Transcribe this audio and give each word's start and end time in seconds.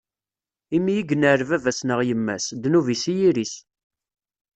Imi 0.75 0.93
i 0.99 1.03
yenɛel 1.09 1.41
baba-s 1.49 1.79
neɣ 1.83 1.99
yemma-s, 2.09 2.45
ddnub-is 2.61 3.03
i 3.11 3.13
yiri-s. 3.19 3.55